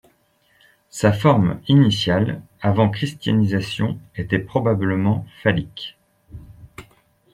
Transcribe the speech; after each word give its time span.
Sa 0.89 1.11
forme 1.13 1.61
initiale, 1.67 2.41
avant 2.59 2.89
christianisation, 2.89 3.99
était 4.15 4.39
probablement 4.39 5.27
phallique. 5.43 5.95